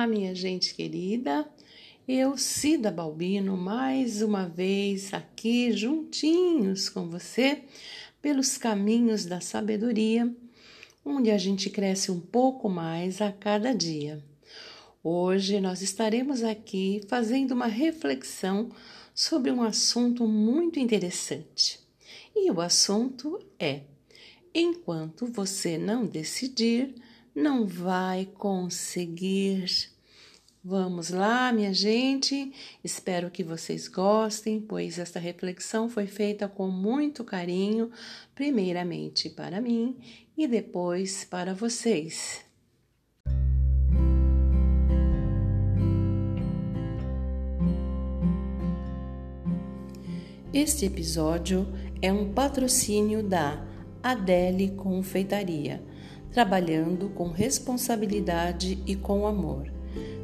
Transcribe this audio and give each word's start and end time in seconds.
Olá, 0.00 0.06
minha 0.06 0.34
gente 0.34 0.74
querida. 0.74 1.46
Eu, 2.08 2.38
Cida 2.38 2.90
Balbino, 2.90 3.54
mais 3.54 4.22
uma 4.22 4.48
vez 4.48 5.12
aqui 5.12 5.72
juntinhos 5.72 6.88
com 6.88 7.06
você 7.06 7.64
pelos 8.22 8.56
caminhos 8.56 9.26
da 9.26 9.42
sabedoria, 9.42 10.34
onde 11.04 11.30
a 11.30 11.36
gente 11.36 11.68
cresce 11.68 12.10
um 12.10 12.18
pouco 12.18 12.66
mais 12.66 13.20
a 13.20 13.30
cada 13.30 13.74
dia. 13.74 14.24
Hoje 15.04 15.60
nós 15.60 15.82
estaremos 15.82 16.42
aqui 16.42 17.02
fazendo 17.06 17.52
uma 17.52 17.66
reflexão 17.66 18.70
sobre 19.14 19.50
um 19.50 19.62
assunto 19.62 20.26
muito 20.26 20.80
interessante. 20.80 21.78
E 22.34 22.50
o 22.50 22.62
assunto 22.62 23.38
é: 23.58 23.82
enquanto 24.54 25.26
você 25.26 25.76
não 25.76 26.06
decidir, 26.06 26.94
não 27.34 27.66
vai 27.66 28.26
conseguir. 28.26 29.99
Vamos 30.62 31.08
lá, 31.08 31.50
minha 31.52 31.72
gente. 31.72 32.52
Espero 32.84 33.30
que 33.30 33.42
vocês 33.42 33.88
gostem, 33.88 34.60
pois 34.60 34.98
esta 34.98 35.18
reflexão 35.18 35.88
foi 35.88 36.06
feita 36.06 36.46
com 36.46 36.68
muito 36.68 37.24
carinho, 37.24 37.90
primeiramente 38.34 39.30
para 39.30 39.58
mim 39.58 39.96
e 40.36 40.46
depois 40.46 41.24
para 41.24 41.54
vocês. 41.54 42.44
Este 50.52 50.84
episódio 50.84 51.66
é 52.02 52.12
um 52.12 52.34
patrocínio 52.34 53.22
da 53.22 53.66
Adele 54.02 54.72
Confeitaria 54.72 55.82
trabalhando 56.30 57.08
com 57.10 57.28
responsabilidade 57.28 58.82
e 58.86 58.94
com 58.94 59.26
amor, 59.26 59.79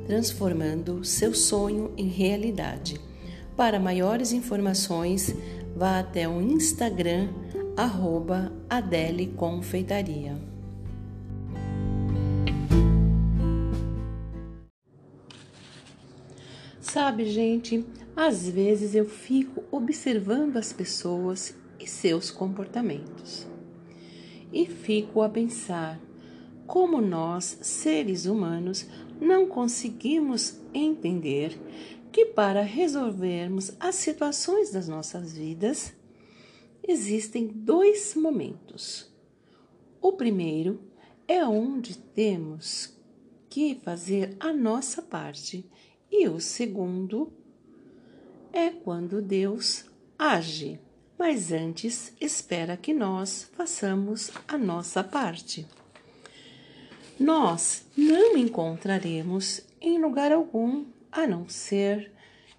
transformando 0.07 1.05
seu 1.05 1.35
sonho 1.35 1.93
em 1.97 2.07
realidade. 2.07 3.01
Para 3.57 3.81
maiores 3.81 4.33
informações, 4.33 5.35
vá 5.75 5.99
até 5.99 6.29
o 6.29 6.41
Instagram 6.41 7.29
arroba 7.77 8.53
Adele 8.71 9.27
Confeitaria. 9.29 10.37
Sabe, 16.81 17.27
gente, 17.27 17.85
às 18.15 18.49
vezes 18.49 18.95
eu 18.95 19.05
fico 19.05 19.65
observando 19.71 20.57
as 20.57 20.73
pessoas 20.73 21.55
e 21.79 21.87
seus 21.87 22.31
comportamentos 22.31 23.47
e 24.53 24.65
fico 24.65 25.21
a 25.21 25.29
pensar 25.29 26.01
como 26.67 27.01
nós, 27.01 27.59
seres 27.63 28.27
humanos, 28.27 28.87
não 29.21 29.47
conseguimos 29.47 30.61
entender 30.75 31.59
que 32.13 32.27
para 32.27 32.63
resolvermos 32.63 33.73
as 33.79 33.95
situações 33.95 34.71
das 34.71 34.89
nossas 34.89 35.37
vidas 35.37 35.95
existem 36.87 37.47
dois 37.47 38.15
momentos. 38.15 39.13
O 40.01 40.13
primeiro 40.13 40.81
é 41.27 41.45
onde 41.45 41.99
temos 41.99 42.97
que 43.49 43.75
fazer 43.77 44.37
a 44.39 44.53
nossa 44.53 45.03
parte, 45.03 45.65
e 46.11 46.29
o 46.29 46.41
segundo 46.41 47.33
é 48.53 48.71
quando 48.71 49.21
Deus 49.21 49.85
age 50.19 50.81
mas 51.19 51.51
antes 51.51 52.13
espera 52.21 52.77
que 52.77 52.93
nós 52.93 53.51
façamos 53.55 54.31
a 54.47 54.59
nossa 54.59 55.03
parte. 55.03 55.67
Nós 57.19 57.87
não 57.97 58.37
encontraremos 58.37 59.63
em 59.81 59.99
lugar 60.01 60.33
algum, 60.33 60.85
a 61.11 61.27
não 61.27 61.49
ser 61.49 62.13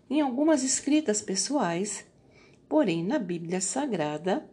em 0.09 0.21
algumas 0.21 0.63
escritas 0.63 1.21
pessoais, 1.21 2.05
porém 2.67 3.03
na 3.03 3.19
Bíblia 3.19 3.61
Sagrada, 3.61 4.49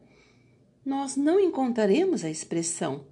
nós 0.84 1.16
não 1.16 1.40
encontraremos 1.40 2.24
a 2.24 2.30
expressão 2.30 3.04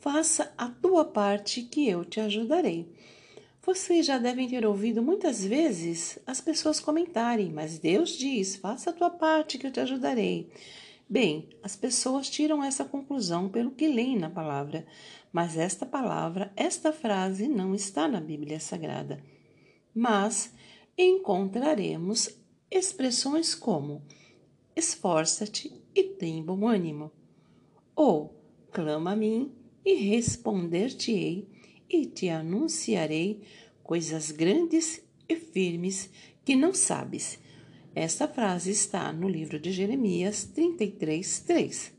faça 0.00 0.50
a 0.56 0.66
tua 0.66 1.04
parte 1.04 1.62
que 1.62 1.86
eu 1.86 2.04
te 2.04 2.20
ajudarei. 2.20 2.90
Vocês 3.62 4.06
já 4.06 4.16
devem 4.16 4.48
ter 4.48 4.64
ouvido 4.64 5.02
muitas 5.02 5.44
vezes 5.44 6.18
as 6.26 6.40
pessoas 6.40 6.80
comentarem, 6.80 7.52
mas 7.52 7.78
Deus 7.78 8.10
diz: 8.16 8.56
faça 8.56 8.90
a 8.90 8.92
tua 8.92 9.10
parte 9.10 9.58
que 9.58 9.66
eu 9.66 9.70
te 9.70 9.78
ajudarei. 9.78 10.50
Bem, 11.08 11.48
as 11.62 11.76
pessoas 11.76 12.30
tiram 12.30 12.64
essa 12.64 12.84
conclusão 12.84 13.48
pelo 13.48 13.72
que 13.72 13.86
leem 13.86 14.18
na 14.18 14.30
palavra, 14.30 14.86
mas 15.32 15.56
esta 15.56 15.86
palavra, 15.86 16.52
esta 16.56 16.92
frase 16.92 17.48
não 17.48 17.74
está 17.74 18.08
na 18.08 18.20
Bíblia 18.20 18.58
Sagrada. 18.58 19.22
Mas 19.94 20.52
encontraremos 20.96 22.30
expressões 22.70 23.54
como 23.54 24.02
esforça-te 24.74 25.72
e 25.94 26.04
tem 26.04 26.42
bom 26.42 26.66
ânimo, 26.66 27.10
ou 27.94 28.34
clama 28.70 29.12
a 29.12 29.16
mim 29.16 29.52
e 29.84 29.94
responder-te-ei 29.94 31.48
e 31.88 32.06
te 32.06 32.28
anunciarei 32.28 33.42
coisas 33.82 34.30
grandes 34.30 35.02
e 35.28 35.36
firmes 35.36 36.10
que 36.44 36.54
não 36.54 36.72
sabes. 36.72 37.38
Esta 37.94 38.28
frase 38.28 38.70
está 38.70 39.12
no 39.12 39.28
livro 39.28 39.58
de 39.58 39.72
Jeremias 39.72 40.44
33, 40.44 41.40
3. 41.40 41.92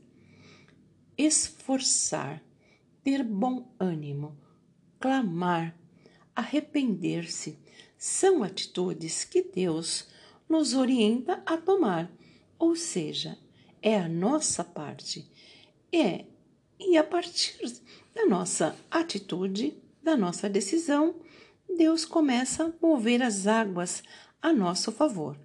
Esforçar, 1.18 2.42
ter 3.02 3.22
bom 3.22 3.72
ânimo, 3.78 4.36
clamar, 5.00 5.76
arrepender-se 6.34 7.58
são 7.98 8.42
atitudes 8.42 9.24
que 9.24 9.42
Deus 9.42 10.08
nos 10.48 10.74
orienta 10.74 11.42
a 11.46 11.56
tomar, 11.56 12.10
ou 12.58 12.74
seja, 12.76 13.38
é 13.80 13.98
a 13.98 14.08
nossa 14.08 14.64
parte. 14.64 15.30
É 15.92 16.24
e 16.78 16.96
a 16.96 17.04
partir 17.04 17.58
da 18.14 18.26
nossa 18.26 18.76
atitude, 18.90 19.76
da 20.02 20.16
nossa 20.16 20.48
decisão, 20.48 21.14
Deus 21.76 22.04
começa 22.04 22.64
a 22.64 22.72
mover 22.84 23.22
as 23.22 23.46
águas 23.46 24.02
a 24.40 24.52
nosso 24.52 24.90
favor. 24.90 25.38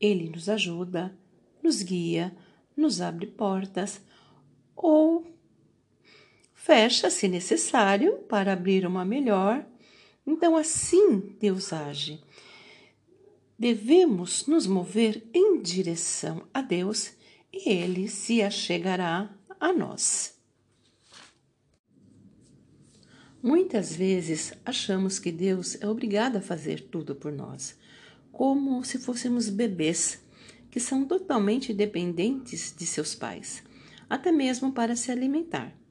Ele 0.00 0.28
nos 0.28 0.48
ajuda, 0.48 1.16
nos 1.62 1.82
guia, 1.82 2.36
nos 2.76 3.00
abre 3.00 3.26
portas 3.26 4.00
ou 4.76 5.33
fecha, 6.64 7.10
se 7.10 7.28
necessário, 7.28 8.20
para 8.26 8.54
abrir 8.54 8.86
uma 8.86 9.04
melhor. 9.04 9.66
Então, 10.26 10.56
assim 10.56 11.36
Deus 11.38 11.74
age. 11.74 12.18
Devemos 13.58 14.46
nos 14.46 14.66
mover 14.66 15.22
em 15.34 15.60
direção 15.60 16.48
a 16.54 16.62
Deus 16.62 17.12
e 17.52 17.68
Ele 17.68 18.08
se 18.08 18.40
achegará 18.40 19.30
a 19.60 19.74
nós. 19.74 20.40
Muitas 23.42 23.94
vezes 23.94 24.54
achamos 24.64 25.18
que 25.18 25.30
Deus 25.30 25.76
é 25.82 25.86
obrigado 25.86 26.36
a 26.36 26.40
fazer 26.40 26.80
tudo 26.88 27.14
por 27.14 27.30
nós, 27.30 27.78
como 28.32 28.82
se 28.84 28.98
fôssemos 28.98 29.50
bebês 29.50 30.24
que 30.70 30.80
são 30.80 31.04
totalmente 31.04 31.74
dependentes 31.74 32.74
de 32.74 32.86
seus 32.86 33.14
pais, 33.14 33.62
até 34.08 34.32
mesmo 34.32 34.72
para 34.72 34.96
se 34.96 35.12
alimentar. 35.12 35.83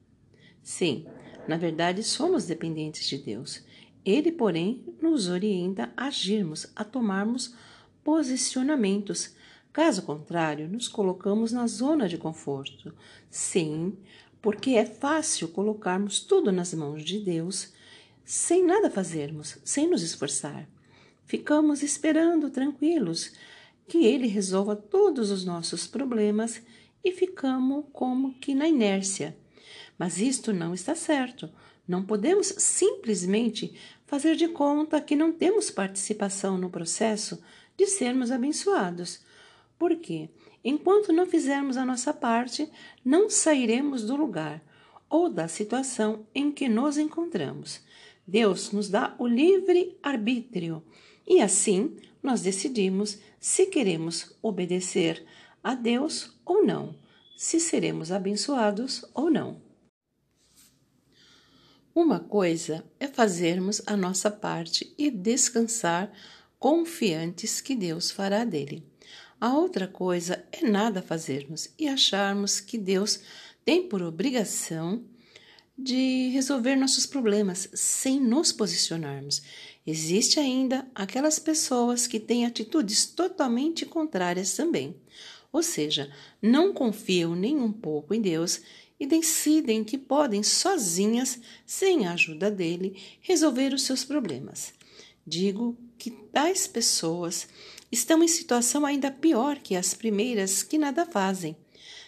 Sim, 0.64 1.06
na 1.46 1.58
verdade 1.58 2.02
somos 2.02 2.46
dependentes 2.46 3.06
de 3.06 3.18
Deus. 3.18 3.62
Ele, 4.04 4.32
porém, 4.32 4.82
nos 5.00 5.28
orienta 5.28 5.92
a 5.96 6.06
agirmos, 6.06 6.66
a 6.74 6.82
tomarmos 6.82 7.54
posicionamentos. 8.02 9.34
Caso 9.72 10.02
contrário, 10.02 10.68
nos 10.68 10.88
colocamos 10.88 11.52
na 11.52 11.66
zona 11.66 12.08
de 12.08 12.16
conforto. 12.16 12.94
Sim, 13.30 13.96
porque 14.40 14.70
é 14.70 14.86
fácil 14.86 15.48
colocarmos 15.48 16.20
tudo 16.20 16.50
nas 16.50 16.72
mãos 16.72 17.04
de 17.04 17.18
Deus 17.18 17.72
sem 18.24 18.64
nada 18.64 18.90
fazermos, 18.90 19.58
sem 19.64 19.88
nos 19.88 20.02
esforçar. 20.02 20.66
Ficamos 21.26 21.82
esperando 21.82 22.50
tranquilos 22.50 23.32
que 23.86 24.06
Ele 24.06 24.26
resolva 24.26 24.74
todos 24.74 25.30
os 25.30 25.44
nossos 25.44 25.86
problemas 25.86 26.62
e 27.02 27.12
ficamos 27.12 27.84
como 27.92 28.34
que 28.34 28.54
na 28.54 28.66
inércia. 28.66 29.36
Mas 29.98 30.18
isto 30.18 30.52
não 30.52 30.74
está 30.74 30.94
certo. 30.94 31.50
Não 31.86 32.04
podemos 32.04 32.48
simplesmente 32.58 33.74
fazer 34.06 34.36
de 34.36 34.48
conta 34.48 35.00
que 35.00 35.16
não 35.16 35.32
temos 35.32 35.70
participação 35.70 36.56
no 36.56 36.70
processo 36.70 37.42
de 37.76 37.86
sermos 37.86 38.30
abençoados. 38.30 39.20
Por 39.78 39.96
quê? 39.96 40.28
Enquanto 40.64 41.12
não 41.12 41.26
fizermos 41.26 41.76
a 41.76 41.84
nossa 41.84 42.12
parte, 42.12 42.70
não 43.04 43.28
sairemos 43.28 44.04
do 44.04 44.16
lugar 44.16 44.62
ou 45.10 45.28
da 45.28 45.46
situação 45.46 46.26
em 46.34 46.50
que 46.50 46.68
nos 46.68 46.96
encontramos. 46.96 47.80
Deus 48.26 48.72
nos 48.72 48.88
dá 48.88 49.14
o 49.18 49.26
livre 49.26 49.96
arbítrio 50.02 50.82
e 51.26 51.40
assim 51.40 51.96
nós 52.22 52.40
decidimos 52.40 53.18
se 53.38 53.66
queremos 53.66 54.34
obedecer 54.40 55.24
a 55.62 55.74
Deus 55.74 56.34
ou 56.44 56.64
não, 56.64 56.94
se 57.36 57.60
seremos 57.60 58.10
abençoados 58.10 59.04
ou 59.12 59.30
não. 59.30 59.63
Uma 61.94 62.18
coisa 62.18 62.84
é 62.98 63.06
fazermos 63.06 63.80
a 63.86 63.96
nossa 63.96 64.28
parte 64.28 64.92
e 64.98 65.12
descansar 65.12 66.12
confiantes 66.58 67.60
que 67.60 67.76
Deus 67.76 68.10
fará 68.10 68.44
dele. 68.44 68.84
A 69.40 69.54
outra 69.54 69.86
coisa 69.86 70.44
é 70.50 70.68
nada 70.68 71.00
fazermos 71.00 71.68
e 71.78 71.86
acharmos 71.86 72.58
que 72.58 72.76
Deus 72.76 73.20
tem 73.64 73.88
por 73.88 74.02
obrigação 74.02 75.04
de 75.78 76.30
resolver 76.30 76.74
nossos 76.74 77.06
problemas 77.06 77.68
sem 77.74 78.20
nos 78.20 78.50
posicionarmos. 78.50 79.42
Existe 79.86 80.40
ainda 80.40 80.88
aquelas 80.96 81.38
pessoas 81.38 82.08
que 82.08 82.18
têm 82.18 82.44
atitudes 82.44 83.06
totalmente 83.06 83.86
contrárias 83.86 84.54
também. 84.54 84.96
Ou 85.52 85.62
seja, 85.62 86.10
não 86.42 86.72
confiam 86.72 87.36
nem 87.36 87.56
um 87.56 87.70
pouco 87.70 88.12
em 88.12 88.20
Deus 88.20 88.60
e 89.04 89.06
decidem 89.06 89.84
que 89.84 89.98
podem 89.98 90.42
sozinhas, 90.42 91.38
sem 91.66 92.06
a 92.06 92.14
ajuda 92.14 92.50
dele, 92.50 92.96
resolver 93.20 93.74
os 93.74 93.82
seus 93.82 94.02
problemas. 94.02 94.72
Digo 95.26 95.76
que 95.98 96.10
tais 96.10 96.66
pessoas 96.66 97.46
estão 97.92 98.22
em 98.22 98.28
situação 98.28 98.84
ainda 98.84 99.10
pior 99.10 99.58
que 99.58 99.76
as 99.76 99.92
primeiras 99.92 100.62
que 100.62 100.78
nada 100.78 101.04
fazem. 101.04 101.54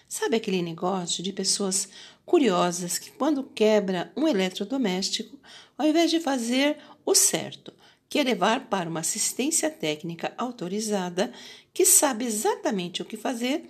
Sabe 0.08 0.36
aquele 0.36 0.62
negócio 0.62 1.22
de 1.22 1.32
pessoas 1.32 1.88
curiosas 2.24 2.98
que, 2.98 3.10
quando 3.10 3.44
quebra 3.44 4.10
um 4.16 4.26
eletrodoméstico, 4.26 5.38
ao 5.76 5.86
invés 5.86 6.10
de 6.10 6.18
fazer 6.18 6.78
o 7.04 7.14
certo, 7.14 7.74
quer 8.08 8.24
levar 8.24 8.68
para 8.68 8.88
uma 8.88 9.00
assistência 9.00 9.70
técnica 9.70 10.32
autorizada 10.38 11.30
que 11.74 11.84
sabe 11.84 12.24
exatamente 12.24 13.02
o 13.02 13.04
que 13.04 13.18
fazer, 13.18 13.68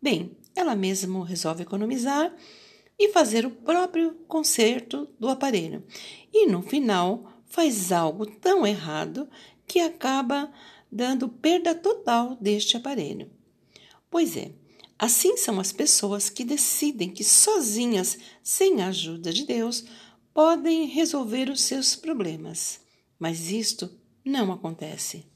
bem, 0.00 0.36
ela 0.54 0.76
mesma 0.76 1.26
resolve 1.26 1.62
economizar 1.62 2.34
e 2.98 3.08
fazer 3.08 3.44
o 3.46 3.50
próprio 3.50 4.14
conserto 4.28 5.08
do 5.18 5.28
aparelho. 5.28 5.84
E 6.32 6.46
no 6.46 6.62
final 6.62 7.42
faz 7.46 7.92
algo 7.92 8.26
tão 8.26 8.66
errado 8.66 9.28
que 9.66 9.80
acaba 9.80 10.52
dando 10.90 11.28
perda 11.28 11.74
total 11.74 12.36
deste 12.36 12.76
aparelho. 12.76 13.30
Pois 14.10 14.36
é, 14.36 14.52
assim 14.98 15.36
são 15.36 15.58
as 15.58 15.72
pessoas 15.72 16.28
que 16.28 16.44
decidem 16.44 17.10
que 17.10 17.24
sozinhas, 17.24 18.18
sem 18.42 18.82
a 18.82 18.88
ajuda 18.88 19.32
de 19.32 19.46
Deus, 19.46 19.84
podem 20.34 20.86
resolver 20.86 21.48
os 21.48 21.62
seus 21.62 21.96
problemas. 21.96 22.80
Mas 23.18 23.50
isto 23.50 23.90
não 24.24 24.52
acontece. 24.52 25.26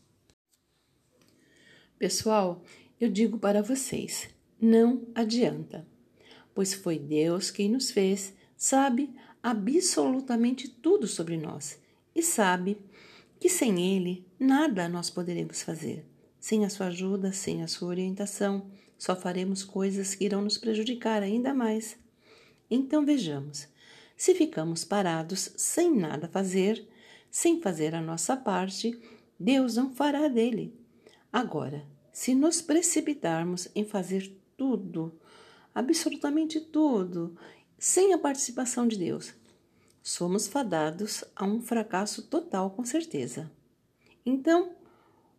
Pessoal, 1.98 2.62
eu 3.00 3.10
digo 3.10 3.38
para 3.38 3.62
vocês: 3.62 4.28
não 4.60 5.06
adianta, 5.14 5.86
pois 6.54 6.72
foi 6.72 6.98
Deus 6.98 7.50
quem 7.50 7.68
nos 7.68 7.90
fez, 7.90 8.34
sabe 8.56 9.14
absolutamente 9.42 10.68
tudo 10.68 11.06
sobre 11.06 11.36
nós 11.36 11.78
e 12.14 12.22
sabe 12.22 12.78
que 13.38 13.48
sem 13.48 13.94
Ele 13.94 14.26
nada 14.40 14.88
nós 14.88 15.10
poderemos 15.10 15.62
fazer. 15.62 16.04
Sem 16.40 16.64
a 16.64 16.70
sua 16.70 16.86
ajuda, 16.86 17.32
sem 17.32 17.62
a 17.62 17.68
sua 17.68 17.88
orientação, 17.88 18.70
só 18.96 19.14
faremos 19.14 19.62
coisas 19.64 20.14
que 20.14 20.24
irão 20.24 20.40
nos 20.40 20.56
prejudicar 20.56 21.22
ainda 21.22 21.52
mais. 21.52 21.98
Então 22.70 23.04
vejamos: 23.04 23.68
se 24.16 24.34
ficamos 24.34 24.84
parados 24.84 25.52
sem 25.56 25.94
nada 25.94 26.28
fazer, 26.28 26.86
sem 27.30 27.60
fazer 27.60 27.94
a 27.94 28.00
nossa 28.00 28.36
parte, 28.36 28.98
Deus 29.38 29.76
não 29.76 29.92
fará 29.92 30.28
dele. 30.28 30.74
Agora, 31.32 31.84
se 32.12 32.34
nos 32.34 32.62
precipitarmos 32.62 33.68
em 33.74 33.84
fazer 33.84 34.34
tudo, 34.56 35.18
absolutamente 35.74 36.60
tudo, 36.60 37.36
sem 37.78 38.12
a 38.12 38.18
participação 38.18 38.88
de 38.88 38.96
Deus, 38.96 39.34
somos 40.02 40.46
fadados 40.46 41.24
a 41.34 41.44
um 41.44 41.60
fracasso 41.60 42.22
total, 42.22 42.70
com 42.70 42.84
certeza. 42.84 43.50
Então, 44.24 44.72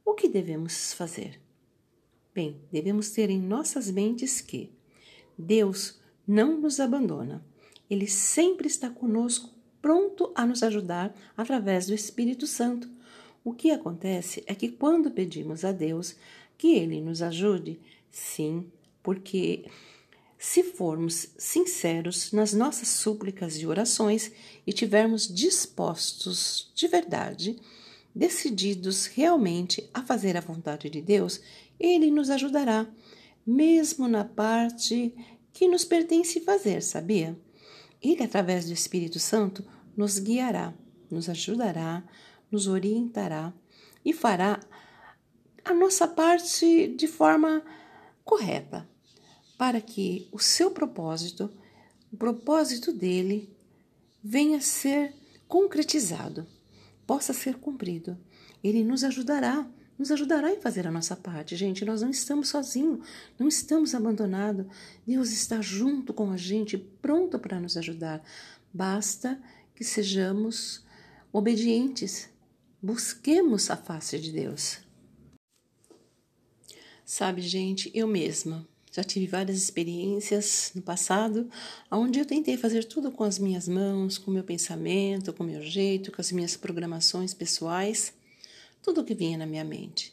o 0.05 0.13
que 0.13 0.27
devemos 0.27 0.93
fazer? 0.93 1.41
Bem, 2.33 2.61
devemos 2.71 3.09
ter 3.09 3.29
em 3.29 3.41
nossas 3.41 3.89
mentes 3.89 4.41
que 4.41 4.71
Deus 5.37 5.99
não 6.27 6.59
nos 6.59 6.79
abandona. 6.79 7.43
Ele 7.89 8.07
sempre 8.07 8.67
está 8.67 8.89
conosco, 8.89 9.49
pronto 9.81 10.31
a 10.35 10.45
nos 10.45 10.61
ajudar 10.61 11.15
através 11.35 11.87
do 11.87 11.93
Espírito 11.93 12.45
Santo. 12.45 12.89
O 13.43 13.53
que 13.53 13.71
acontece 13.71 14.43
é 14.45 14.53
que 14.53 14.69
quando 14.69 15.09
pedimos 15.09 15.63
a 15.63 15.71
Deus 15.71 16.15
que 16.57 16.75
Ele 16.75 17.01
nos 17.01 17.21
ajude, 17.21 17.79
sim, 18.11 18.69
porque 19.07 19.63
se 20.37 20.63
formos 20.63 21.29
sinceros 21.37 22.33
nas 22.33 22.51
nossas 22.51 22.89
súplicas 22.89 23.55
e 23.55 23.65
orações 23.65 24.33
e 24.67 24.73
tivermos 24.73 25.33
dispostos 25.33 26.69
de 26.75 26.89
verdade, 26.89 27.57
decididos 28.13 29.05
realmente 29.05 29.89
a 29.93 30.03
fazer 30.03 30.35
a 30.35 30.41
vontade 30.41 30.89
de 30.89 31.01
Deus, 31.01 31.39
Ele 31.79 32.11
nos 32.11 32.29
ajudará, 32.29 32.85
mesmo 33.45 34.09
na 34.09 34.25
parte 34.25 35.15
que 35.53 35.69
nos 35.69 35.85
pertence 35.85 36.41
fazer, 36.41 36.83
sabia? 36.83 37.39
Ele, 38.01 38.21
através 38.21 38.65
do 38.65 38.73
Espírito 38.73 39.19
Santo, 39.19 39.63
nos 39.95 40.19
guiará, 40.19 40.73
nos 41.09 41.29
ajudará, 41.29 42.03
nos 42.51 42.67
orientará 42.67 43.53
e 44.03 44.11
fará 44.11 44.59
a 45.63 45.73
nossa 45.73 46.09
parte 46.09 46.89
de 46.89 47.07
forma 47.07 47.63
correta, 48.25 48.85
para 49.57 49.81
que 49.81 50.27
o 50.31 50.39
seu 50.39 50.71
propósito, 50.71 51.51
o 52.11 52.17
propósito 52.17 52.93
dele, 52.93 53.49
venha 54.23 54.57
a 54.57 54.61
ser 54.61 55.13
concretizado, 55.47 56.45
possa 57.05 57.33
ser 57.33 57.55
cumprido. 57.55 58.17
Ele 58.63 58.83
nos 58.83 59.03
ajudará, 59.03 59.67
nos 59.97 60.11
ajudará 60.11 60.51
em 60.51 60.61
fazer 60.61 60.85
a 60.85 60.91
nossa 60.91 61.15
parte. 61.15 61.55
Gente, 61.55 61.83
nós 61.83 62.01
não 62.01 62.11
estamos 62.11 62.49
sozinhos, 62.49 63.07
não 63.39 63.47
estamos 63.47 63.95
abandonados. 63.95 64.67
Deus 65.05 65.31
está 65.31 65.59
junto 65.59 66.13
com 66.13 66.31
a 66.31 66.37
gente, 66.37 66.77
pronto 66.77 67.39
para 67.39 67.59
nos 67.59 67.77
ajudar. 67.77 68.23
Basta 68.71 69.41
que 69.73 69.83
sejamos 69.83 70.85
obedientes, 71.31 72.29
busquemos 72.81 73.71
a 73.71 73.77
face 73.77 74.19
de 74.19 74.31
Deus. 74.31 74.79
Sabe, 77.03 77.41
gente, 77.41 77.89
eu 77.95 78.07
mesma 78.07 78.67
já 78.97 79.03
tive 79.03 79.27
várias 79.27 79.57
experiências 79.59 80.71
no 80.73 80.81
passado 80.81 81.47
onde 81.91 82.17
eu 82.17 82.25
tentei 82.25 82.57
fazer 82.57 82.83
tudo 82.83 83.11
com 83.11 83.23
as 83.23 83.37
minhas 83.37 83.67
mãos, 83.67 84.17
com 84.17 84.31
meu 84.31 84.43
pensamento, 84.43 85.31
com 85.31 85.43
meu 85.43 85.61
jeito, 85.61 86.11
com 86.11 86.19
as 86.19 86.31
minhas 86.31 86.57
programações 86.57 87.31
pessoais, 87.31 88.11
tudo 88.81 89.03
que 89.03 89.13
vinha 89.13 89.37
na 89.37 89.45
minha 89.45 89.63
mente. 89.63 90.11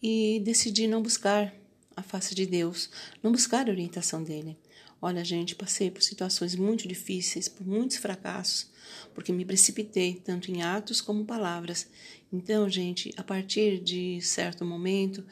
E 0.00 0.40
decidi 0.44 0.86
não 0.86 1.02
buscar 1.02 1.52
a 1.96 2.02
face 2.04 2.36
de 2.36 2.46
Deus, 2.46 2.88
não 3.20 3.32
buscar 3.32 3.66
a 3.66 3.72
orientação 3.72 4.22
dele. 4.22 4.56
Olha, 5.02 5.24
gente, 5.24 5.56
passei 5.56 5.90
por 5.90 6.02
situações 6.02 6.54
muito 6.54 6.86
difíceis, 6.86 7.48
por 7.48 7.66
muitos 7.66 7.96
fracassos, 7.96 8.70
porque 9.12 9.32
me 9.32 9.44
precipitei 9.44 10.14
tanto 10.14 10.52
em 10.52 10.62
atos 10.62 11.00
como 11.00 11.24
palavras. 11.24 11.88
Então, 12.32 12.68
gente, 12.68 13.12
a 13.16 13.24
partir 13.24 13.80
de 13.80 14.20
certo 14.22 14.64
momento, 14.64 15.24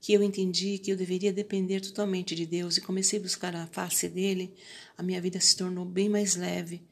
que 0.00 0.12
eu 0.12 0.22
entendi 0.22 0.78
que 0.78 0.90
eu 0.90 0.96
deveria 0.96 1.32
depender 1.32 1.80
totalmente 1.80 2.34
de 2.34 2.46
Deus 2.46 2.76
e 2.76 2.80
comecei 2.80 3.18
a 3.18 3.22
buscar 3.22 3.54
a 3.56 3.66
face 3.66 4.08
dele, 4.08 4.54
a 4.96 5.02
minha 5.02 5.20
vida 5.20 5.40
se 5.40 5.56
tornou 5.56 5.84
bem 5.84 6.08
mais 6.08 6.36
leve. 6.36 6.82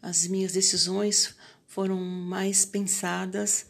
As 0.00 0.26
minhas 0.26 0.52
decisões 0.52 1.34
foram 1.66 1.96
mais 1.96 2.64
pensadas, 2.64 3.66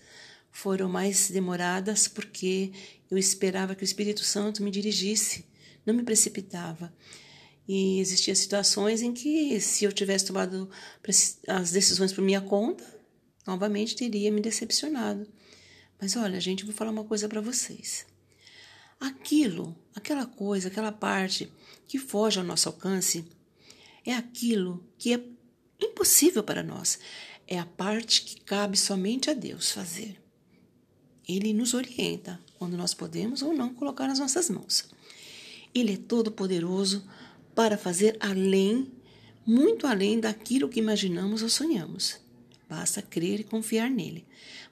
foram 0.50 0.88
mais 0.88 1.30
demoradas, 1.30 2.08
porque 2.08 2.72
eu 3.10 3.16
esperava 3.16 3.74
que 3.74 3.82
o 3.82 3.84
Espírito 3.84 4.24
Santo 4.24 4.62
me 4.62 4.70
dirigisse, 4.70 5.46
não 5.86 5.94
me 5.94 6.02
precipitava. 6.02 6.92
E 7.66 8.00
existiam 8.00 8.34
situações 8.34 9.02
em 9.02 9.12
que, 9.12 9.60
se 9.60 9.84
eu 9.84 9.92
tivesse 9.92 10.26
tomado 10.26 10.68
as 11.46 11.70
decisões 11.70 12.12
por 12.12 12.22
minha 12.22 12.40
conta, 12.40 12.84
novamente 13.46 13.96
teria 13.96 14.32
me 14.32 14.40
decepcionado. 14.40 15.26
Mas 16.00 16.16
olha, 16.16 16.40
gente, 16.40 16.64
vou 16.64 16.74
falar 16.74 16.90
uma 16.90 17.04
coisa 17.04 17.28
para 17.28 17.40
vocês. 17.40 18.04
Aquilo, 19.02 19.76
aquela 19.96 20.24
coisa, 20.24 20.68
aquela 20.68 20.92
parte 20.92 21.52
que 21.88 21.98
foge 21.98 22.38
ao 22.38 22.46
nosso 22.46 22.68
alcance, 22.68 23.24
é 24.06 24.14
aquilo 24.14 24.80
que 24.96 25.12
é 25.12 25.20
impossível 25.80 26.44
para 26.44 26.62
nós. 26.62 27.00
É 27.48 27.58
a 27.58 27.66
parte 27.66 28.22
que 28.22 28.40
cabe 28.42 28.78
somente 28.78 29.28
a 29.28 29.34
Deus 29.34 29.72
fazer. 29.72 30.22
Ele 31.28 31.52
nos 31.52 31.74
orienta 31.74 32.38
quando 32.56 32.76
nós 32.76 32.94
podemos 32.94 33.42
ou 33.42 33.52
não 33.52 33.74
colocar 33.74 34.06
nas 34.06 34.20
nossas 34.20 34.48
mãos. 34.48 34.88
Ele 35.74 35.94
é 35.94 35.96
todo 35.96 36.30
poderoso 36.30 37.04
para 37.56 37.76
fazer 37.76 38.16
além, 38.20 38.88
muito 39.44 39.84
além 39.84 40.20
daquilo 40.20 40.68
que 40.68 40.78
imaginamos 40.78 41.42
ou 41.42 41.48
sonhamos. 41.48 42.20
Basta 42.72 43.02
crer 43.02 43.38
e 43.38 43.44
confiar 43.44 43.90
nele. 43.90 44.24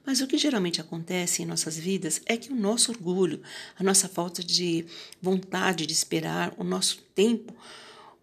Mas 0.07 0.23
o 0.23 0.27
que 0.27 0.39
geralmente 0.39 0.81
acontece 0.81 1.43
em 1.43 1.45
nossas 1.45 1.77
vidas 1.77 2.19
é 2.25 2.35
que 2.35 2.51
o 2.51 2.57
nosso 2.57 2.91
orgulho, 2.91 3.43
a 3.79 3.85
nossa 3.85 4.09
falta 4.09 4.43
de 4.43 4.87
vontade 5.21 5.85
de 5.85 5.93
esperar, 5.93 6.55
o 6.57 6.65
nosso 6.65 7.03
tempo, 7.15 7.55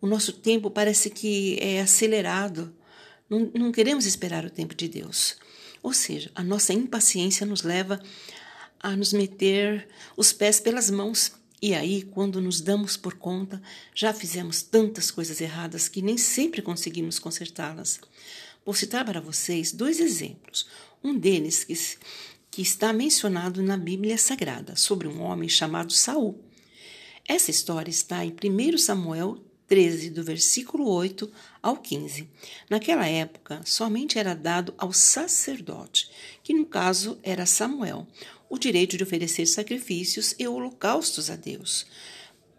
o 0.02 0.08
nosso 0.08 0.34
tempo 0.34 0.72
parece 0.72 1.12
que 1.12 1.60
é 1.62 1.80
acelerado. 1.80 2.74
não, 3.30 3.52
não 3.54 3.72
queremos 3.72 4.08
esperar 4.08 4.44
o 4.46 4.50
tempo 4.50 4.74
de 4.74 4.88
Deus. 4.88 5.38
Ou 5.84 5.94
seja, 5.94 6.32
a 6.34 6.44
nossa 6.44 6.74
impaciência 6.74 7.46
nos 7.46 7.62
leva 7.62 8.02
a 8.80 8.96
nos 8.96 9.14
meter 9.14 9.88
os 10.18 10.34
pés 10.34 10.60
pelas 10.60 10.90
mãos. 10.90 11.34
E 11.62 11.76
aí, 11.76 12.02
quando 12.02 12.42
nos 12.42 12.62
damos 12.62 12.98
por 12.98 13.14
conta, 13.14 13.62
já 13.94 14.12
fizemos 14.12 14.64
tantas 14.64 15.12
coisas 15.12 15.40
erradas 15.40 15.88
que 15.88 16.02
nem 16.02 16.18
sempre 16.18 16.64
conseguimos 16.64 17.20
consertá-las. 17.20 18.00
Vou 18.68 18.74
citar 18.74 19.06
para 19.06 19.22
vocês 19.22 19.72
dois 19.72 19.98
exemplos. 19.98 20.68
Um 21.02 21.18
deles 21.18 21.64
que, 21.64 21.74
que 22.52 22.62
está 22.62 22.92
mencionado 22.92 23.64
na 23.64 23.78
Bíblia 23.78 24.18
Sagrada, 24.18 24.76
sobre 24.76 25.08
um 25.08 25.22
homem 25.22 25.48
chamado 25.48 25.94
Saul. 25.94 26.44
Essa 27.26 27.50
história 27.50 27.90
está 27.90 28.26
em 28.26 28.34
1 28.34 28.78
Samuel 28.78 29.38
13, 29.70 30.10
do 30.10 30.22
versículo 30.22 30.86
8 30.90 31.32
ao 31.64 31.78
15. 31.78 32.30
Naquela 32.70 33.08
época, 33.08 33.62
somente 33.64 34.20
era 34.20 34.34
dado 34.34 34.74
ao 34.78 34.92
sacerdote, 34.92 36.12
que 36.44 36.54
no 36.54 36.66
caso 36.66 37.18
era 37.24 37.46
Samuel, 37.46 38.06
o 38.50 38.60
direito 38.60 38.98
de 38.98 39.04
oferecer 39.04 39.46
sacrifícios 39.46 40.36
e 40.38 40.46
holocaustos 40.46 41.30
a 41.30 41.38
Deus 41.38 41.86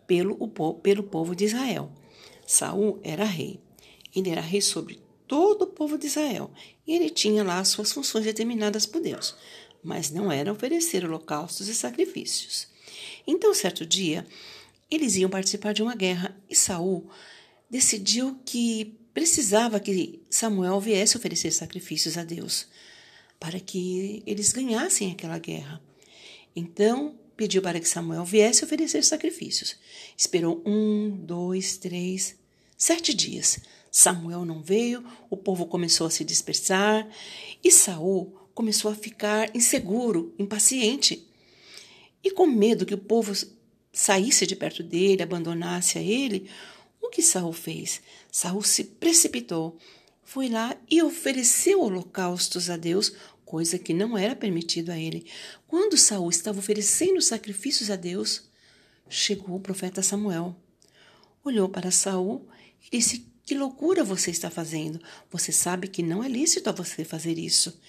pelo, 0.06 0.38
o, 0.40 0.72
pelo 0.72 1.02
povo 1.02 1.36
de 1.36 1.44
Israel. 1.44 1.92
Saul 2.46 2.98
era 3.04 3.26
rei. 3.26 3.60
Ele 4.16 4.30
era 4.30 4.40
rei 4.40 4.62
sobre 4.62 5.06
todo 5.28 5.62
o 5.62 5.66
povo 5.66 5.98
de 5.98 6.06
Israel 6.06 6.50
e 6.86 6.94
ele 6.94 7.10
tinha 7.10 7.44
lá 7.44 7.62
suas 7.62 7.92
funções 7.92 8.24
determinadas 8.24 8.86
por 8.86 9.00
Deus, 9.00 9.36
mas 9.84 10.10
não 10.10 10.32
era 10.32 10.50
oferecer 10.50 11.04
holocaustos 11.04 11.68
e 11.68 11.74
sacrifícios. 11.74 12.66
Então, 13.26 13.54
certo 13.54 13.84
dia, 13.84 14.26
eles 14.90 15.14
iam 15.16 15.30
participar 15.30 15.74
de 15.74 15.82
uma 15.82 15.94
guerra 15.94 16.34
e 16.48 16.56
Saul 16.56 17.08
decidiu 17.70 18.40
que 18.44 18.98
precisava 19.12 19.78
que 19.78 20.22
Samuel 20.30 20.80
viesse 20.80 21.16
oferecer 21.16 21.52
sacrifícios 21.52 22.16
a 22.16 22.24
Deus 22.24 22.66
para 23.38 23.60
que 23.60 24.22
eles 24.26 24.52
ganhassem 24.52 25.12
aquela 25.12 25.38
guerra. 25.38 25.82
Então 26.54 27.18
pediu 27.36 27.62
para 27.62 27.78
que 27.78 27.88
Samuel 27.88 28.24
viesse 28.24 28.64
oferecer 28.64 29.04
sacrifícios. 29.04 29.76
Esperou 30.16 30.62
um, 30.66 31.10
dois, 31.10 31.76
três, 31.76 32.36
sete 32.76 33.14
dias. 33.14 33.60
Samuel 33.98 34.44
não 34.44 34.62
veio, 34.62 35.04
o 35.28 35.36
povo 35.36 35.66
começou 35.66 36.06
a 36.06 36.10
se 36.10 36.22
dispersar 36.22 37.04
e 37.64 37.68
Saul 37.68 38.32
começou 38.54 38.92
a 38.92 38.94
ficar 38.94 39.50
inseguro, 39.56 40.32
impaciente. 40.38 41.28
E 42.22 42.30
com 42.30 42.46
medo 42.46 42.86
que 42.86 42.94
o 42.94 42.98
povo 42.98 43.32
saísse 43.92 44.46
de 44.46 44.54
perto 44.54 44.84
dele, 44.84 45.24
abandonasse 45.24 45.98
a 45.98 46.00
ele, 46.00 46.48
o 47.02 47.08
que 47.08 47.20
Saul 47.20 47.52
fez? 47.52 48.00
Saul 48.30 48.62
se 48.62 48.84
precipitou, 48.84 49.76
foi 50.22 50.48
lá 50.48 50.76
e 50.88 51.02
ofereceu 51.02 51.80
holocaustos 51.80 52.70
a 52.70 52.76
Deus, 52.76 53.12
coisa 53.44 53.80
que 53.80 53.92
não 53.92 54.16
era 54.16 54.36
permitido 54.36 54.90
a 54.90 54.96
ele. 54.96 55.26
Quando 55.66 55.98
Saul 55.98 56.30
estava 56.30 56.60
oferecendo 56.60 57.20
sacrifícios 57.20 57.90
a 57.90 57.96
Deus, 57.96 58.48
chegou 59.08 59.56
o 59.56 59.60
profeta 59.60 60.02
Samuel. 60.04 60.54
Olhou 61.42 61.68
para 61.68 61.90
Saul 61.90 62.46
e 62.80 62.96
disse: 62.96 63.26
Que 63.48 63.54
loucura 63.54 64.04
você 64.04 64.30
está 64.30 64.50
fazendo? 64.50 65.00
Você 65.30 65.50
sabe 65.50 65.88
que 65.88 66.02
não 66.02 66.22
é 66.22 66.28
lícito 66.28 66.68
a 66.68 66.72
você 66.72 67.02
fazer 67.02 67.38
isso. 67.38 67.80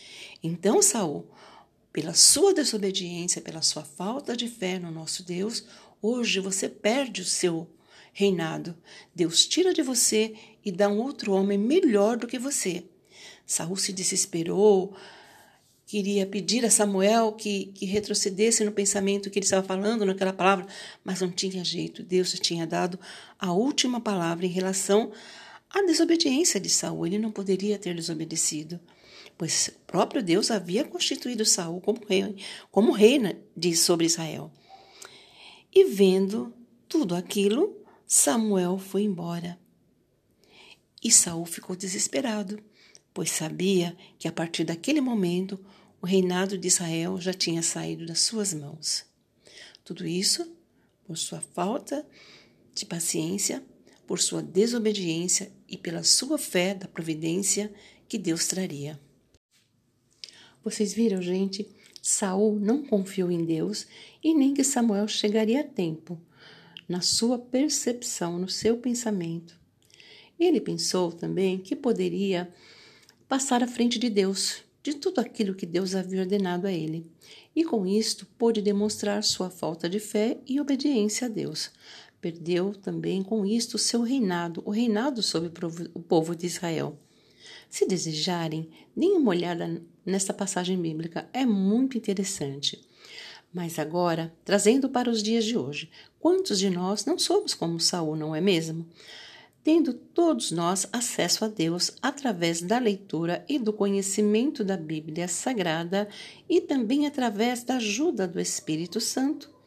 Então, 0.42 0.82
Saul, 0.82 1.30
pela 1.92 2.14
sua 2.14 2.54
desobediência, 2.54 3.42
pela 3.42 3.62
sua 3.62 3.84
falta 3.84 4.38
de 4.38 4.48
fé 4.48 4.80
no 4.80 4.90
nosso 4.90 5.22
Deus, 5.22 5.66
Hoje 6.02 6.40
você 6.40 6.70
perde 6.70 7.22
o 7.22 7.26
seu 7.26 7.68
reinado. 8.14 8.74
Deus 9.14 9.46
tira 9.46 9.74
de 9.74 9.82
você 9.82 10.34
e 10.64 10.72
dá 10.72 10.88
um 10.88 10.98
outro 10.98 11.34
homem 11.34 11.58
melhor 11.58 12.16
do 12.16 12.26
que 12.26 12.40
você. 12.40 12.86
Saul 13.46 13.76
se 13.76 13.92
desesperou, 13.92 14.96
queria 15.86 16.26
pedir 16.26 16.64
a 16.64 16.70
Samuel 16.70 17.34
que, 17.34 17.66
que 17.76 17.86
retrocedesse 17.86 18.64
no 18.64 18.72
pensamento 18.72 19.30
que 19.30 19.40
ele 19.40 19.46
estava 19.46 19.68
falando, 19.68 20.06
naquela 20.06 20.32
palavra, 20.32 20.68
mas 21.04 21.20
não 21.20 21.30
tinha 21.30 21.66
jeito. 21.66 22.02
Deus 22.02 22.32
tinha 22.40 22.66
dado 22.66 22.98
a 23.38 23.52
última 23.52 24.00
palavra 24.00 24.46
em 24.46 24.50
relação 24.50 25.12
à 25.70 25.82
desobediência 25.84 26.60
de 26.60 26.70
Saul. 26.70 27.08
Ele 27.08 27.20
não 27.20 27.32
poderia 27.32 27.78
ter 27.78 27.96
desobedecido, 27.96 28.80
pois 29.38 29.70
o 29.70 29.80
próprio 29.86 30.24
Deus 30.24 30.52
havia 30.52 30.84
constituído 30.84 31.46
Saul 31.46 31.82
como 31.82 32.02
rei, 32.08 32.36
como 32.72 32.92
rei 32.92 33.20
de 33.56 33.76
sobre 33.76 34.06
Israel. 34.06 34.52
E 35.74 35.86
vendo 35.86 36.54
tudo 36.88 37.16
aquilo, 37.16 37.78
Samuel 38.08 38.78
foi 38.78 39.04
embora. 39.04 39.60
E 41.04 41.12
Saul 41.12 41.46
ficou 41.46 41.76
desesperado, 41.76 42.60
pois 43.14 43.32
sabia 43.32 43.96
que 44.18 44.28
a 44.28 44.32
partir 44.32 44.64
daquele 44.64 45.00
momento 45.00 45.60
o 46.02 46.06
reinado 46.06 46.58
de 46.58 46.68
Israel 46.68 47.20
já 47.20 47.34
tinha 47.34 47.62
saído 47.62 48.06
das 48.06 48.22
suas 48.22 48.54
mãos. 48.54 49.06
Tudo 49.84 50.08
isso 50.08 50.50
por 51.06 51.18
sua 51.18 51.42
falta 51.42 52.06
de 52.76 52.86
paciência, 52.86 53.64
por 54.10 54.20
sua 54.20 54.42
desobediência 54.42 55.52
e 55.68 55.78
pela 55.78 56.02
sua 56.02 56.40
fé 56.40 56.74
da 56.74 56.88
providência 56.88 57.72
que 58.08 58.18
Deus 58.18 58.48
traria. 58.48 59.00
Vocês 60.64 60.92
viram, 60.92 61.22
gente? 61.22 61.70
Saul 62.02 62.60
não 62.60 62.84
confiou 62.84 63.30
em 63.30 63.46
Deus 63.46 63.86
e 64.24 64.34
nem 64.34 64.56
que 64.56 64.64
Samuel 64.64 65.08
chegaria 65.08 65.62
a 65.62 65.64
tempo, 65.64 66.20
na 66.88 67.02
sua 67.02 67.38
percepção, 67.38 68.40
no 68.40 68.50
seu 68.50 68.78
pensamento. 68.78 69.60
Ele 70.40 70.60
pensou 70.60 71.12
também 71.12 71.60
que 71.60 71.76
poderia 71.76 72.52
passar 73.28 73.62
à 73.62 73.68
frente 73.68 74.00
de 74.00 74.10
Deus, 74.10 74.64
de 74.82 74.96
tudo 74.96 75.20
aquilo 75.22 75.54
que 75.54 75.68
Deus 75.68 75.94
havia 75.94 76.22
ordenado 76.22 76.66
a 76.66 76.72
ele, 76.72 77.06
e 77.56 77.64
com 77.64 77.86
isto 77.86 78.26
pôde 78.40 78.60
demonstrar 78.60 79.24
sua 79.24 79.52
falta 79.52 79.88
de 79.88 80.00
fé 80.00 80.40
e 80.48 80.60
obediência 80.60 81.28
a 81.28 81.30
Deus. 81.30 81.70
Perdeu 82.22 82.74
também 82.74 83.24
com 83.24 83.46
isto 83.46 83.78
seu 83.78 84.02
reinado, 84.02 84.62
o 84.66 84.72
reinado 84.72 85.24
sobre 85.24 85.52
o 85.94 86.00
povo 86.00 86.36
de 86.36 86.46
Israel. 86.46 87.00
Se 87.70 87.88
desejarem, 87.88 88.70
deem 88.96 89.14
uma 89.14 89.30
olhada 89.30 89.82
nesta 90.06 90.34
passagem 90.34 90.82
bíblica, 90.82 91.30
é 91.32 91.46
muito 91.46 91.98
interessante. 91.98 92.84
Mas 93.54 93.80
agora, 93.80 94.34
trazendo 94.44 94.90
para 94.90 95.10
os 95.10 95.24
dias 95.24 95.46
de 95.46 95.58
hoje, 95.58 95.90
quantos 96.20 96.60
de 96.60 96.70
nós 96.70 97.06
não 97.06 97.18
somos 97.18 97.54
como 97.54 97.80
Saul, 97.80 98.16
não 98.16 98.36
é 98.36 98.42
mesmo? 98.42 98.86
Tendo 99.64 99.94
todos 99.94 100.52
nós 100.52 100.88
acesso 100.92 101.46
a 101.46 101.48
Deus 101.48 101.92
através 102.02 102.62
da 102.62 102.80
leitura 102.80 103.46
e 103.48 103.60
do 103.60 103.74
conhecimento 103.74 104.64
da 104.64 104.78
Bíblia 104.78 105.28
Sagrada 105.28 106.08
e 106.50 106.62
também 106.62 107.06
através 107.06 107.64
da 107.64 107.78
ajuda 107.78 108.28
do 108.28 108.40
Espírito 108.40 109.00
Santo. 109.00 109.59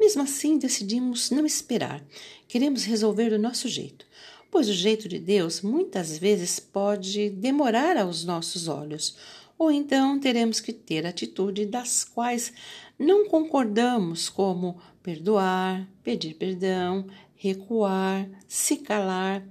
Mesmo 0.00 0.22
assim, 0.22 0.58
decidimos 0.58 1.30
não 1.30 1.46
esperar, 1.46 2.02
queremos 2.48 2.82
resolver 2.82 3.30
do 3.30 3.38
nosso 3.38 3.68
jeito 3.68 4.04
pois 4.50 4.68
o 4.68 4.72
jeito 4.72 5.08
de 5.08 5.18
Deus 5.18 5.62
muitas 5.62 6.18
vezes 6.18 6.58
pode 6.58 7.30
demorar 7.30 7.96
aos 7.96 8.24
nossos 8.24 8.66
olhos, 8.66 9.16
ou 9.56 9.70
então 9.70 10.18
teremos 10.18 10.60
que 10.60 10.72
ter 10.72 11.06
atitude 11.06 11.66
das 11.66 12.02
quais 12.02 12.52
não 12.98 13.28
concordamos, 13.28 14.28
como 14.28 14.80
perdoar, 15.02 15.88
pedir 16.02 16.34
perdão, 16.34 17.06
recuar, 17.36 18.28
se 18.48 18.76
calar, 18.78 19.46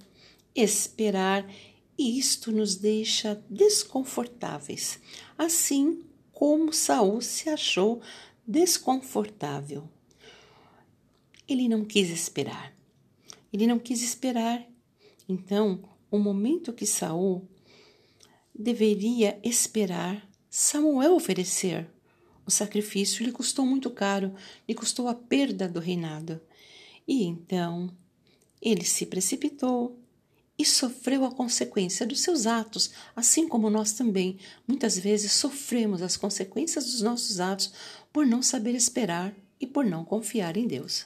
esperar, 0.53 1.50
e 1.98 2.18
isto 2.18 2.51
nos 2.51 2.75
deixa 2.75 3.41
desconfortáveis, 3.50 5.00
assim 5.38 6.01
como 6.32 6.74
Saul 6.74 7.22
se 7.22 7.50
achou 7.50 8.01
desconfortável. 8.48 9.89
Ele 11.50 11.68
não 11.68 11.84
quis 11.84 12.10
esperar. 12.10 12.74
Ele 13.51 13.65
não 13.65 13.79
quis 13.79 14.03
esperar 14.03 14.70
então, 15.29 15.84
o 16.10 16.18
momento 16.18 16.74
que 16.74 16.88
Saul 16.88 17.48
deveria 18.53 19.39
esperar 19.44 20.27
Samuel 20.50 21.13
oferecer 21.13 21.88
o 22.48 22.50
sacrifício 22.50 23.24
lhe 23.24 23.32
custou 23.32 23.63
muito 23.63 23.91
caro, 23.91 24.34
lhe 24.68 24.74
custou 24.74 25.08
a 25.08 25.13
perda 25.13 25.70
do 25.70 25.79
reinado. 25.79 26.41
E 27.08 27.24
então 27.24 27.96
ele 28.60 28.84
se 28.84 29.06
precipitou 29.06 30.00
e 30.58 30.65
sofreu 30.65 31.24
a 31.24 31.32
consequência 31.32 32.08
dos 32.08 32.22
seus 32.22 32.48
atos, 32.48 32.89
assim 33.15 33.48
como 33.48 33.70
nós 33.70 33.94
também 33.94 34.39
muitas 34.68 34.98
vezes 34.98 35.34
sofremos 35.34 36.01
as 36.01 36.18
consequências 36.18 36.86
dos 36.86 37.01
nossos 37.03 37.39
atos 37.39 37.72
por 38.12 38.25
não 38.25 38.41
saber 38.41 38.74
esperar 38.74 39.36
e 39.62 39.68
por 39.68 39.86
não 39.86 40.03
confiar 40.03 40.58
em 40.58 40.65
Deus. 40.65 41.06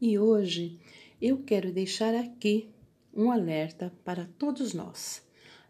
E 0.00 0.18
hoje 0.18 0.78
eu 1.22 1.38
quero 1.38 1.72
deixar 1.72 2.14
aqui 2.14 2.68
um 3.14 3.30
alerta 3.30 3.90
para 4.04 4.28
todos 4.38 4.74
nós, 4.74 5.22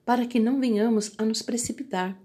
para 0.04 0.26
que 0.26 0.40
não 0.40 0.58
venhamos 0.58 1.12
a 1.16 1.24
nos 1.24 1.42
precipitar, 1.42 2.20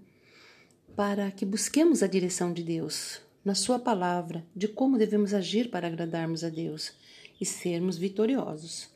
para 0.96 1.30
que 1.30 1.46
busquemos 1.46 2.02
a 2.02 2.08
direção 2.08 2.52
de 2.52 2.64
Deus 2.64 3.20
na 3.44 3.54
Sua 3.54 3.78
palavra 3.78 4.44
de 4.54 4.66
como 4.66 4.98
devemos 4.98 5.32
agir 5.32 5.70
para 5.70 5.86
agradarmos 5.86 6.42
a 6.42 6.48
Deus 6.48 6.92
e 7.40 7.46
sermos 7.46 7.96
vitoriosos. 7.96 8.90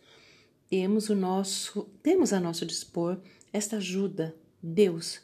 temos 0.68 1.08
o 1.08 1.14
nosso, 1.14 1.88
temos 2.02 2.32
a 2.32 2.40
nosso 2.40 2.66
dispor 2.66 3.20
esta 3.52 3.76
ajuda, 3.76 4.34
Deus, 4.60 5.20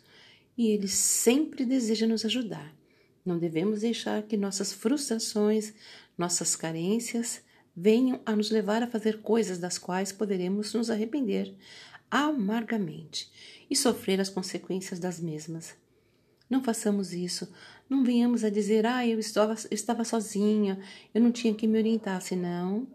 e 0.57 0.69
ele 0.69 0.87
sempre 0.87 1.67
deseja 1.67 2.07
nos 2.07 2.25
ajudar. 2.25 2.73
Não 3.25 3.39
devemos 3.39 3.81
deixar 3.81 4.23
que 4.23 4.37
nossas 4.37 4.73
frustrações, 4.73 5.75
nossas 6.17 6.55
carências 6.55 7.43
venham 7.75 8.21
a 8.25 8.37
nos 8.37 8.50
levar 8.50 8.83
a 8.83 8.87
fazer 8.87 9.21
coisas 9.23 9.59
das 9.59 9.79
quais 9.79 10.12
poderemos 10.12 10.73
nos 10.75 10.91
arrepender 10.91 11.55
amargamente 12.11 13.31
e 13.71 13.75
sofrer 13.75 14.21
as 14.21 14.29
consequências 14.29 14.99
das 14.99 15.19
mesmas. 15.19 15.75
Não 16.49 16.62
façamos 16.62 17.14
isso. 17.14 17.50
Não 17.88 18.05
venhamos 18.05 18.45
a 18.45 18.50
dizer, 18.50 18.85
ah, 18.85 19.07
eu 19.07 19.19
estava, 19.19 19.55
estava 19.71 20.05
sozinha, 20.05 20.79
eu 21.14 21.23
não 21.23 21.33
tinha 21.33 21.55
que 21.55 21.67
me 21.67 21.79
orientar. 21.79 22.21
Senão, 22.21 22.87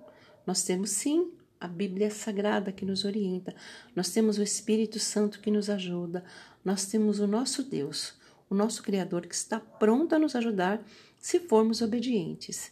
nós 0.46 0.64
temos 0.64 0.92
sim 0.92 1.32
a 1.60 1.68
Bíblia 1.68 2.12
Sagrada 2.12 2.72
que 2.72 2.86
nos 2.86 3.04
orienta, 3.04 3.56
nós 3.96 4.12
temos 4.12 4.38
o 4.38 4.44
Espírito 4.44 5.00
Santo 5.00 5.40
que 5.40 5.50
nos 5.50 5.70
ajuda, 5.72 6.24
nós 6.64 6.86
temos 6.86 7.20
o 7.20 7.26
nosso 7.26 7.64
Deus, 7.64 8.14
o 8.48 8.54
nosso 8.54 8.84
Criador 8.84 9.26
que 9.26 9.34
está 9.34 9.60
pronto 9.60 10.14
a 10.14 10.20
nos 10.20 10.36
ajudar 10.36 10.80
se 11.20 11.40
formos 11.40 11.82
obedientes. 11.82 12.72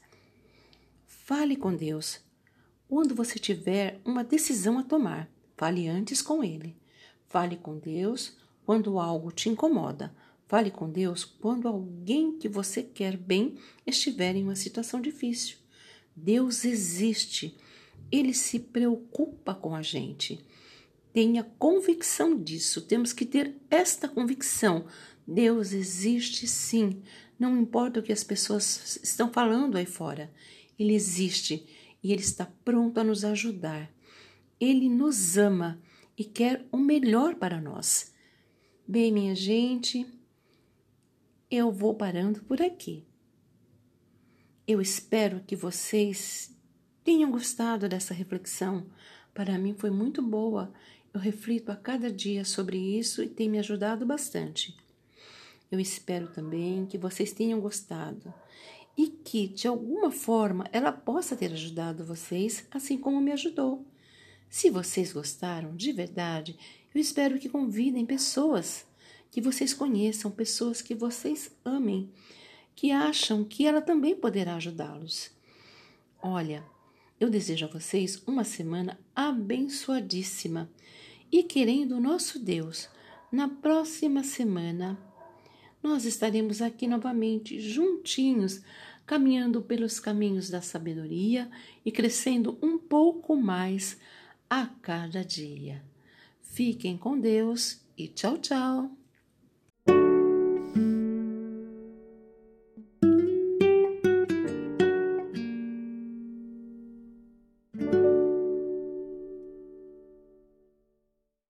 Fale 1.26 1.56
com 1.56 1.76
Deus. 1.76 2.20
Quando 2.88 3.16
você 3.16 3.40
tiver 3.40 4.00
uma 4.06 4.24
decisão 4.24 4.78
a 4.78 4.84
tomar, 4.84 5.28
fale 5.58 5.88
antes 5.88 6.22
com 6.22 6.44
Ele. 6.44 6.78
Fale 7.28 7.58
com 7.58 7.80
Deus 7.80 8.38
quando 8.64 9.00
algo 9.00 9.32
te 9.32 9.50
incomoda. 9.50 10.16
Fale 10.48 10.70
com 10.70 10.88
Deus 10.88 11.26
quando 11.26 11.68
alguém 11.68 12.38
que 12.38 12.48
você 12.48 12.84
quer 12.84 13.18
bem 13.18 13.58
estiver 13.88 14.36
em 14.36 14.44
uma 14.44 14.56
situação 14.56 15.02
difícil. 15.02 15.58
Deus 16.16 16.64
existe. 16.64 17.58
Ele 18.12 18.32
se 18.32 18.60
preocupa 18.60 19.56
com 19.56 19.74
a 19.74 19.82
gente. 19.82 20.46
Tenha 21.12 21.44
convicção 21.58 22.38
disso. 22.40 22.84
Temos 22.84 23.12
que 23.12 23.26
ter 23.26 23.56
esta 23.68 24.08
convicção. 24.08 24.86
Deus 25.28 25.74
existe 25.74 26.46
sim. 26.46 27.02
Não 27.40 27.58
importa 27.58 28.00
o 28.00 28.04
que 28.04 28.14
as 28.14 28.24
pessoas 28.24 29.00
estão 29.02 29.34
falando 29.34 29.76
aí 29.76 29.88
fora. 29.88 30.32
Ele 30.78 30.94
existe 30.94 31.66
e 32.04 32.12
ele 32.12 32.22
está 32.22 32.46
pronto 32.64 33.00
a 33.00 33.04
nos 33.04 33.24
ajudar. 33.24 33.92
Ele 34.60 34.90
nos 34.90 35.38
ama 35.38 35.82
e 36.18 36.24
quer 36.24 36.66
o 36.72 36.78
melhor 36.78 37.36
para 37.36 37.60
nós. 37.60 38.14
Bem, 38.88 39.12
minha 39.12 39.36
gente, 39.36 40.06
eu 41.50 41.72
vou 41.72 41.96
parando 41.96 42.44
por 42.44 42.62
aqui. 42.62 43.04
Eu 44.68 44.82
espero 44.82 45.42
que 45.46 45.56
vocês 45.56 46.56
tenham 47.04 47.32
gostado 47.32 47.88
dessa 47.88 48.14
reflexão. 48.14 48.88
Para 49.34 49.58
mim 49.58 49.74
foi 49.74 49.90
muito 49.90 50.22
boa. 50.22 50.74
Eu 51.14 51.20
reflito 51.20 51.72
a 51.72 51.76
cada 51.76 52.12
dia 52.12 52.44
sobre 52.44 52.78
isso 52.78 53.24
e 53.24 53.30
tem 53.30 53.50
me 53.50 53.60
ajudado 53.60 54.06
bastante. 54.06 54.76
Eu 55.72 55.80
espero 55.80 56.28
também 56.28 56.86
que 56.86 56.98
vocês 56.98 57.32
tenham 57.32 57.60
gostado 57.60 58.34
e 58.98 59.08
que, 59.08 59.48
de 59.48 59.68
alguma 59.68 60.12
forma, 60.12 60.68
ela 60.72 60.92
possa 60.92 61.36
ter 61.36 61.52
ajudado 61.52 62.06
vocês, 62.06 62.66
assim 62.72 62.98
como 62.98 63.20
me 63.20 63.32
ajudou. 63.32 63.86
Se 64.50 64.70
vocês 64.70 65.12
gostaram 65.12 65.76
de 65.76 65.92
verdade, 65.92 66.58
eu 66.94 67.02
espero 67.02 67.38
que 67.38 67.50
convidem 67.50 68.06
pessoas 68.06 68.86
que 69.30 69.42
vocês 69.42 69.74
conheçam, 69.74 70.32
pessoas 70.32 70.82
que 70.82 70.96
vocês 70.96 71.52
amem, 71.66 72.10
que 72.74 72.92
acham 72.92 73.44
que 73.44 73.68
ela 73.68 73.82
também 73.82 74.16
poderá 74.16 74.56
ajudá-los. 74.56 75.30
Olha, 76.22 76.64
eu 77.20 77.30
desejo 77.30 77.66
a 77.66 77.70
vocês 77.70 78.22
uma 78.26 78.44
semana 78.44 79.00
abençoadíssima 79.14 80.72
e 81.32 81.44
querendo 81.44 81.98
o 81.98 82.02
nosso 82.02 82.40
Deus, 82.40 82.88
na 83.32 83.50
próxima 83.50 84.24
semana 84.24 84.98
nós 85.86 86.06
estaremos 86.06 86.62
aqui 86.62 86.88
novamente 86.88 87.60
juntinhos, 87.60 88.62
caminhando 89.06 89.62
pelos 89.62 90.00
caminhos 90.00 90.50
da 90.50 90.62
sabedoria 90.62 91.50
e 91.86 91.92
crescendo 91.92 92.58
um 92.62 92.78
pouco 92.78 93.36
mais 93.36 93.98
a 94.50 94.66
cada 94.66 95.24
dia. 95.24 95.84
Fiquem 96.42 96.98
com 96.98 97.20
Deus 97.20 97.82
e 97.98 98.08
tchau, 98.08 98.38
tchau! 98.38 99.05